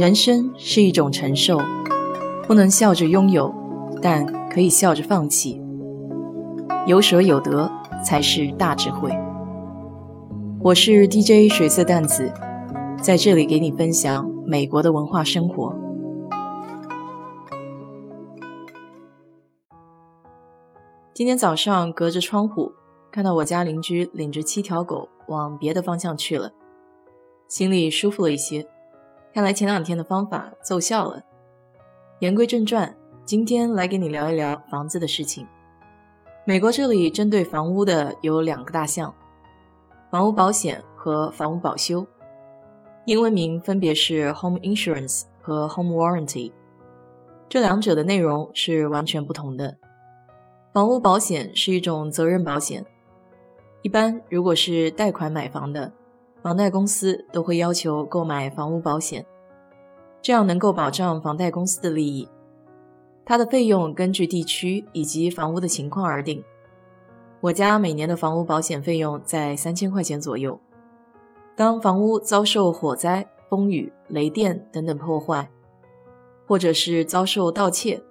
[0.00, 1.58] 人生是一种承受，
[2.46, 3.54] 不能笑着拥有，
[4.00, 5.60] 但可以笑着放弃。
[6.86, 7.70] 有舍有得
[8.02, 9.10] 才是大智慧。
[10.62, 12.32] 我是 DJ 水色淡子，
[13.02, 15.76] 在这里给你分享美国的文化生活。
[21.12, 22.72] 今天早上隔着窗户，
[23.12, 26.52] 看到我家邻居领着七条狗往别的方向去了，
[27.48, 28.66] 心里舒服了一些。
[29.32, 31.22] 看来前两天的方法奏效了。
[32.18, 32.92] 言归正传，
[33.24, 35.46] 今天来跟你聊一聊房子的事情。
[36.44, 39.14] 美国这里针对房屋的有两个大项：
[40.10, 42.04] 房屋保险和房屋保修，
[43.04, 46.50] 英文名分别是 Home Insurance 和 Home Warranty。
[47.48, 49.76] 这两者的内容是完全不同的。
[50.72, 52.84] 房屋保险是一种责任保险，
[53.82, 55.92] 一般如果是贷款买房的。
[56.42, 59.26] 房贷公司都会要求购买房屋保险，
[60.22, 62.26] 这样能够保障房贷公司的利益。
[63.26, 66.42] 它的费用根据地区以及房屋的情况而定。
[67.42, 70.58] 我家每年的房屋保险费用在三千块钱左右。
[71.54, 75.50] 当房屋遭受火灾、风雨、雷电等等破坏，
[76.46, 78.02] 或者是遭受盗窃，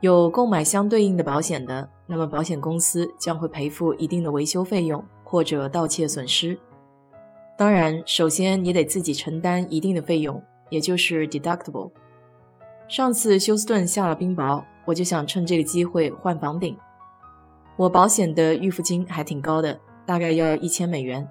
[0.00, 6.58] 有购买相对应的保险的，那么保险公司将会赔付一定的维修费用或者盗窃损失。
[7.60, 11.90] 当然，首先你得自己承担一定的费用，也就是 deductible。
[12.88, 16.74] 上次休斯顿下了冰雹，我就想趁这个机会换房顶。
[17.76, 21.28] 我保险的预付金还挺高的，大概要一千美元。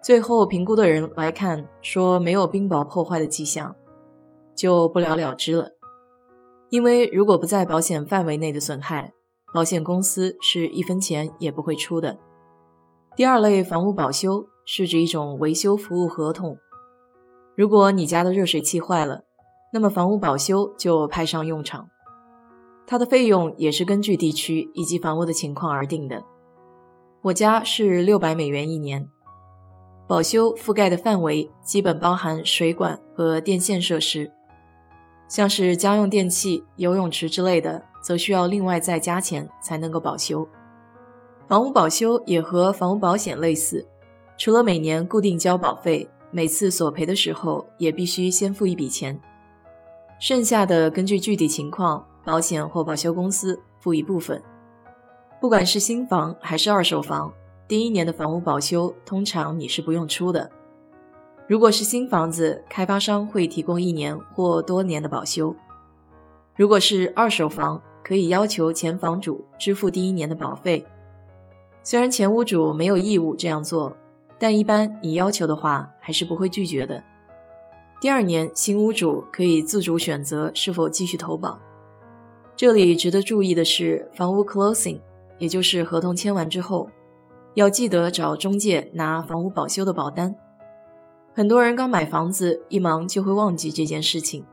[0.00, 3.74] 最后评估的人来看，说没有冰雹破坏的迹象，
[4.54, 5.72] 就不了了之了。
[6.70, 9.12] 因为如果不在保险范围内的损害，
[9.52, 12.16] 保险公司是一分钱也不会出的。
[13.16, 14.46] 第二类房屋保修。
[14.66, 16.56] 是指一种维修服务合同。
[17.54, 19.20] 如果你家的热水器坏了，
[19.74, 21.86] 那么房屋保修就派上用场。
[22.86, 26.24] 它的费用也是根据地区以及房屋的情况而定的。
[27.20, 29.06] 我家是六百美元一年，
[30.08, 34.32] 保修覆盖的范围基本包含水管和电线设施，
[35.28, 40.48] 像是家用电器、游泳池之类的，则需要另外再加钱才能够保修。
[41.46, 43.86] 房屋保修也和房屋保险类似。
[44.36, 49.20] 除了每年固定交保费，每次索赔的时候也必须先付一笔钱，
[50.18, 54.42] 剩下的根据具体情况，保险或保修公司付一部分。
[55.40, 57.32] 不管是新房还是二手房，
[57.68, 60.50] 第一年的房屋保修通常你是不用出的。
[61.46, 65.54] 如果是新房子，开发商会提供一年或多年的保修；
[66.56, 70.84] 如果是二手房，可以要求前房主支付第一年的保费，
[71.84, 73.96] 虽然前屋主没有义务这样做。
[74.36, 77.02] 但一般你要求的话，还是不会拒绝的。
[78.00, 81.58] 第二年，新屋主可以自主选择是否继续投保。
[82.56, 85.00] 这里值得注意的是，房屋 closing，
[85.38, 86.90] 也就是合同签完之后，
[87.54, 90.34] 要记得找中介拿房屋保修的保单。
[91.32, 94.44] 很多人刚买房子，一忙就会忘记这件事情。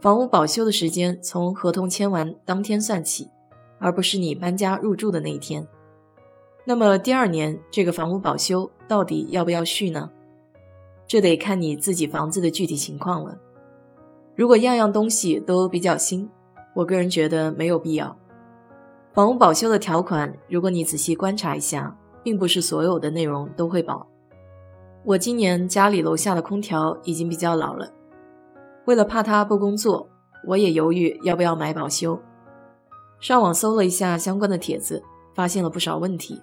[0.00, 3.30] 房屋保修的时间从合同签完当天算起，
[3.80, 5.66] 而不是你搬家入住的那一天。
[6.64, 10.10] 那么第二年这个房屋保修到底要不要续呢？
[11.06, 13.36] 这得看你自己房子的具体情况了。
[14.34, 16.30] 如果样样东西都比较新，
[16.74, 18.16] 我个人觉得没有必要。
[19.12, 24.06] 房屋保修的条款，如果你仔细观察一下，并不是所有的内容都会保。
[25.04, 27.92] 我今年家里楼下的空调已经比较老了，
[28.86, 30.08] 为了怕它不工作，
[30.46, 32.18] 我也犹豫要不要买保修。
[33.20, 35.02] 上网搜了一下相关的帖子，
[35.34, 36.40] 发现了不少问题。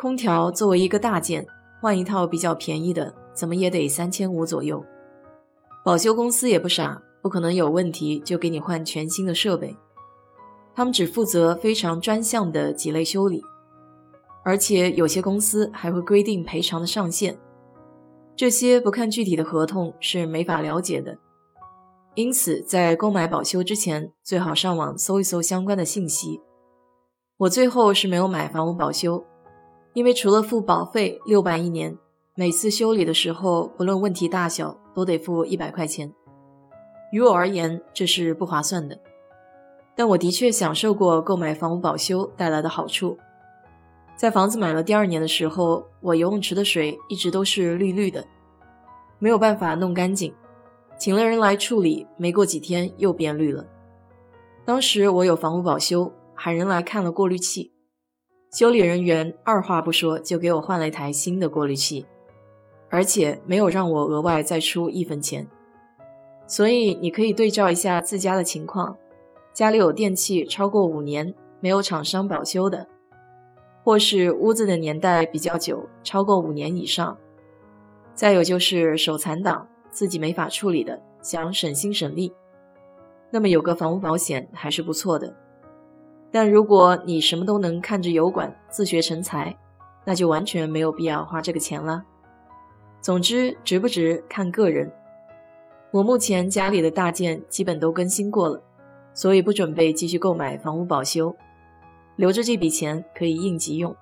[0.00, 1.46] 空调作为一个大件，
[1.78, 4.82] 换一套比较便宜的，怎么也得三千五左右。
[5.84, 9.76] 保修公司也不傻，不可能有问题就给你换全新的设备。
[10.74, 13.42] 他们只负责非常专项的几类修理，
[14.42, 17.38] 而且有些公司还会规定赔偿的上限，
[18.34, 21.18] 这些不看具体的合同是没法了解的。
[22.14, 26.40] 因此，在购买保修之前，最好上网搜一搜相关的信息。
[27.36, 29.22] 我最后是没有买房屋保修。
[29.92, 31.96] 因为除了付保费六百一年，
[32.34, 36.12] 每次修理的时候，不论问题大小，都得付一百块钱。
[37.12, 38.98] 于我而言，这是不划算的。
[39.96, 43.18] 但我的确享受过购买房屋保修带来的好处。
[44.16, 48.24] 在房子买了第二年的时候，我游泳池的水一直都是绿绿的，
[49.18, 50.32] 没有办法弄干净，
[50.96, 53.66] 请了人来处理，没过几天又变绿了。
[54.64, 57.72] 当时我有房屋保修，喊人来看了过滤器。
[58.50, 62.04] 修理人员二话不说就给我换了一台新的过滤器，
[62.88, 65.46] 而且没有让我额外再出一分钱，
[66.48, 68.96] 所以你可以对照一下自家的情况，
[69.52, 72.88] 家里有电器超过五年没有厂商保修的，
[73.84, 77.16] 或是屋子的年代比较久，超过五年以上，
[78.14, 82.32] 再有就是手残党自己没法处理的，想省心省力，
[83.30, 85.36] 那么有个房屋保险还是不错的。
[86.30, 89.56] 但如果你什么都能看着油管自学成才，
[90.04, 92.04] 那就完全没有必要花这个钱了。
[93.00, 94.92] 总之，值不值看个人。
[95.90, 98.62] 我目前家里的大件基本都更新过了，
[99.12, 101.34] 所以不准备继续购买房屋保修，
[102.16, 103.94] 留着这笔钱可以应急用。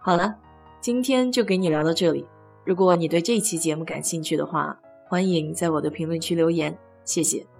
[0.00, 0.36] 好了，
[0.80, 2.26] 今天就给你聊到这里。
[2.64, 7.57] 如果你对这期节目感兴趣的话，欢迎在我的评论区留言，谢谢。